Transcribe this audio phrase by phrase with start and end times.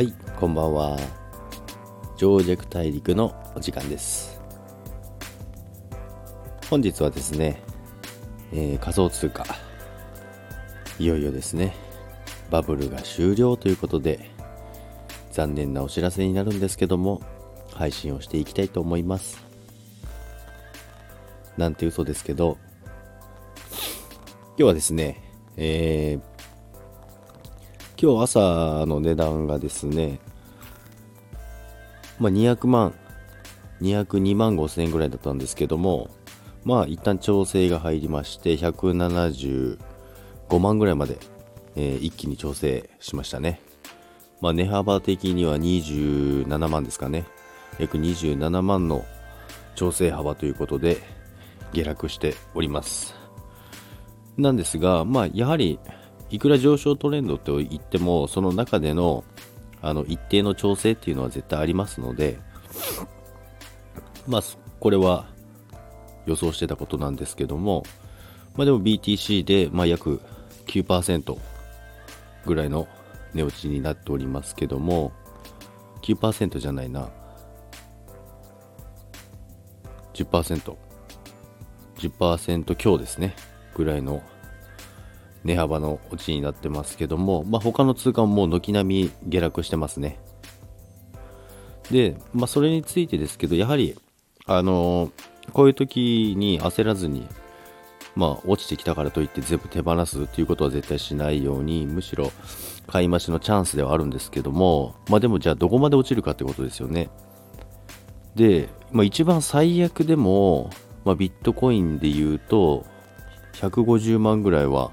[0.00, 0.98] はいこんばんは。
[2.16, 4.40] 上弱大陸のお時間です。
[6.70, 7.62] 本日はですね、
[8.50, 9.44] えー、仮想通貨。
[10.98, 11.74] いよいよですね
[12.50, 14.30] バブルが終了ということで
[15.32, 17.20] 残念なお知らせになるんですけども
[17.74, 19.44] 配信をしていきたいと思います。
[21.58, 22.56] なんて嘘ですけど
[24.56, 26.29] 今日はですねえー、
[28.02, 30.20] 今日朝の値段がですね、
[32.18, 32.94] まあ、200万、
[33.82, 36.08] 202万5千円ぐらいだったんですけども、
[36.64, 39.78] まあ一旦調整が入りまして、175
[40.58, 41.18] 万ぐらいまで、
[41.76, 43.60] えー、一気に調整しましたね。
[44.40, 47.26] まあ値幅的には27万ですかね。
[47.78, 49.04] 約27万の
[49.74, 50.96] 調整幅ということで
[51.74, 53.14] 下落しております。
[54.38, 55.78] なんですが、まあやはり
[56.30, 59.24] いくら上昇トレンドと言っても、その中での
[59.82, 62.38] あの一定の調整っていうのは絶対ありますので、
[64.26, 64.42] まあ、
[64.78, 65.26] これは
[66.26, 67.82] 予想してたことなんですけども、
[68.56, 70.20] まあ、でも BTC で、まあ、約
[70.66, 71.38] 9%
[72.46, 72.86] ぐらいの
[73.34, 75.12] 値落ちになっておりますけども、
[76.02, 77.08] 9%じゃないな。
[80.14, 80.76] 10%。
[81.96, 83.34] 10%強ですね。
[83.74, 84.22] ぐらいの
[85.44, 90.18] 値幅の落ちになってますけども、まあ、他の通貨ももう軒並み下落してますね。
[91.90, 93.96] で、まあ、それについてですけど、やはり、
[94.46, 95.10] あの、
[95.52, 97.26] こういう時に焦らずに、
[98.14, 102.30] まあ、落ちてきたからといって全部手放すっていうことは絶対しないように、むしろ
[102.86, 107.08] 買い増しのチャンスではあるんですけども、まあでもじゃあどこまで落ちるかってことですよね。
[108.34, 110.70] で、まあ一番最悪でも、
[111.04, 112.84] まあビットコインで言うと、
[113.54, 114.90] 150万ぐらいは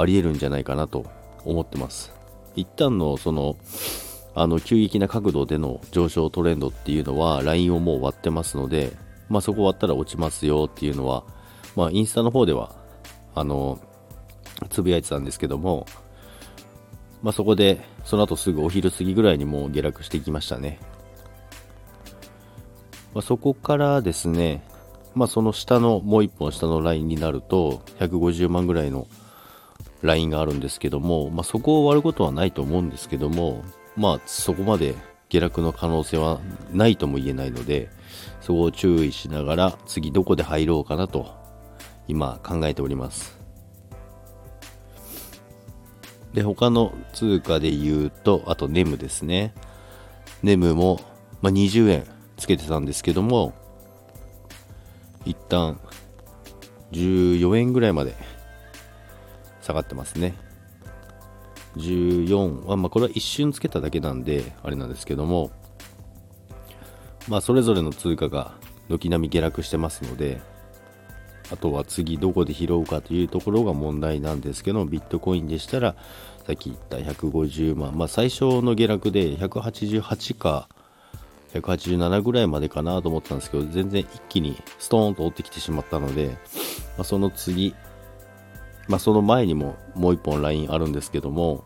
[0.00, 1.04] ありえるんじゃないかなと
[1.44, 2.12] 思ってます。
[2.54, 3.56] 一旦のその、
[4.34, 8.92] あの急激な角度での上昇トレンドっていうのはラインをもう割ってますので、
[9.28, 11.24] まあ、そこ割ったら落ちますよっていうのは、
[11.74, 12.76] まあ、インスタの方では
[13.34, 13.80] あの
[14.70, 15.86] つぶやいてたんですけども、
[17.22, 20.78] まあ、そこでその後すぐお昼過ぎぐらいにもう下落していきましたね、
[23.12, 24.62] まあ、そこからですね、
[25.16, 29.08] まあ、その下のもう一本下のラインになると150万ぐらいの
[30.02, 33.64] ラインがあるんですけども、まあ、そこを割ることはないと思うんですけども、
[33.96, 34.94] まあ、そこまで
[35.28, 36.40] 下落の可能性は
[36.72, 37.90] ないとも言えないので、
[38.40, 41.34] そこを注意しながら次どこで入ろうかなと
[42.06, 43.38] 今考えております。
[46.32, 49.54] で、他の通貨で言うと、あとネムですね。
[50.42, 51.00] ネムも、
[51.42, 52.04] まあ、20円
[52.36, 53.54] つけてたんですけども、
[55.24, 55.80] 一旦
[56.92, 58.14] 14円ぐらいまで
[59.68, 60.34] 下がってますね。
[61.76, 65.50] 14は、まあ、これは一瞬つけただけなんで、あれなんですけども、
[67.28, 68.54] まあ、それぞれの通貨が
[68.88, 70.40] 軒並み下落してますので、
[71.52, 75.94] あとは次どこで拾うかというところが問題なんですけど、ビットコインでしたら、
[76.46, 80.68] さっき言った150万、まあ、最初の下落で188か
[81.52, 86.28] 187ぐらいまでかなと思ったんですけど、全然一気にストーンと追ってきてしまったので、
[86.96, 87.74] まあ、その次、
[88.88, 91.64] まあ、その前にももう一本ラインあるんですけども、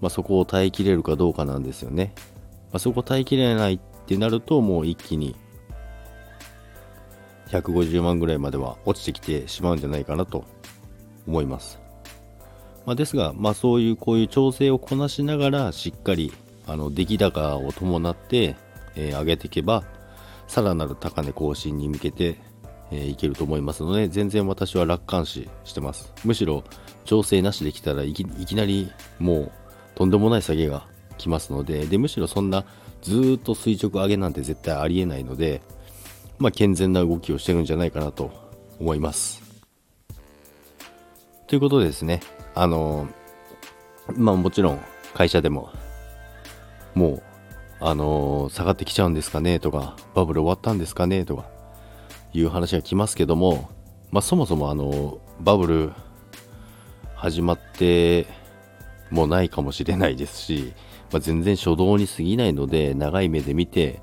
[0.00, 2.12] まあ、そこを耐えきれるかどうかなんですよね。
[2.72, 5.36] まあ、そこ耐えきれないってなると、もう一気に
[7.48, 10.44] 150万ぐらいまでは落ちてきてしまうんじゃないかなと
[11.26, 11.80] 思います。
[12.86, 16.32] まあ、ですが、まあ、そういうこういう調整をこなしながらしっかり
[16.66, 18.56] あの出来高を伴って、
[18.96, 19.84] えー、上げていけば
[20.46, 22.38] さらなる高値更新に向けて
[22.90, 26.12] え、いけると思いますので、全然私は楽観視してます。
[26.24, 26.64] むしろ、
[27.04, 29.52] 調整なしできたらいきいきなりもう
[29.94, 30.86] とんでもない下げが
[31.18, 32.64] 来ますので、で、むしろそんな
[33.02, 35.62] ずっと垂直上げなんて絶対ありえないので、
[36.38, 38.30] まあ、健全な動きをしてるんじゃないかなと
[38.78, 39.42] 思います。
[41.46, 42.20] ということでですね、
[42.54, 43.08] あの
[44.16, 44.80] まあもちろん
[45.14, 45.70] 会社でも、
[46.94, 47.22] もう、
[47.80, 51.44] あの下がってきちゃうんですかねとか、バブル終わったんですかねとか、
[52.32, 53.70] いう話が来ますけども、
[54.10, 55.92] まあ、そもそもあのバブル
[57.14, 58.26] 始まって
[59.10, 60.72] もないかもしれないですし、
[61.12, 64.00] まあ、全然初動に過ぎないので長い目で見て、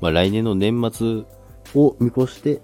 [0.00, 1.22] まあ、来年の年末
[1.74, 2.62] を見越して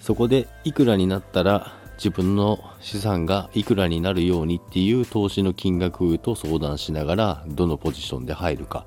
[0.00, 8.86] そこでいくらになったら自分の資産がいくらになるようにっていう投資の金額と相談しながらどのポジションで入るか。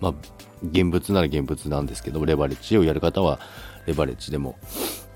[0.00, 0.14] まあ
[0.62, 3.38] 現物なら現物なんですけどレバレッジをやる方は
[3.88, 4.56] レバレッジでも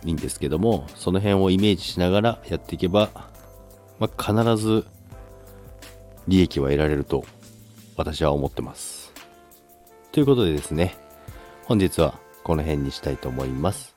[0.05, 3.11] いいんですけども、その辺をイメージしながらやっていけば、
[3.99, 4.85] まあ、必ず
[6.27, 7.25] 利益は得られると
[7.97, 9.13] 私は思ってます。
[10.11, 10.97] ということでですね、
[11.65, 13.95] 本日はこの辺にしたいと思います。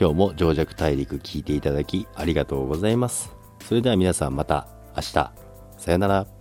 [0.00, 3.30] 今日も情弱大陸聞いていただきありがとうございます。
[3.64, 4.66] それでは皆さんまた
[4.96, 5.32] 明日。
[5.76, 6.37] さよなら。